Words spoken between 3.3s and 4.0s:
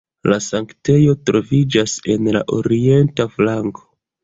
flanko.